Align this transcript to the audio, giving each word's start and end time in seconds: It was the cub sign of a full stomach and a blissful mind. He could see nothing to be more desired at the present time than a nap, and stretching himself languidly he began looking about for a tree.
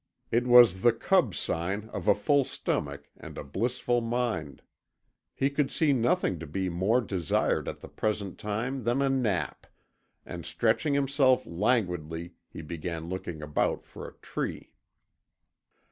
It 0.31 0.47
was 0.47 0.81
the 0.81 0.93
cub 0.93 1.35
sign 1.35 1.87
of 1.93 2.07
a 2.07 2.15
full 2.15 2.43
stomach 2.43 3.07
and 3.15 3.37
a 3.37 3.43
blissful 3.43 4.01
mind. 4.01 4.63
He 5.35 5.51
could 5.51 5.69
see 5.69 5.93
nothing 5.93 6.39
to 6.39 6.47
be 6.47 6.69
more 6.69 7.01
desired 7.01 7.67
at 7.67 7.81
the 7.81 7.87
present 7.87 8.39
time 8.39 8.81
than 8.83 9.03
a 9.03 9.09
nap, 9.11 9.67
and 10.25 10.43
stretching 10.43 10.95
himself 10.95 11.45
languidly 11.45 12.33
he 12.49 12.63
began 12.63 13.09
looking 13.09 13.43
about 13.43 13.83
for 13.83 14.07
a 14.07 14.13
tree. 14.23 14.73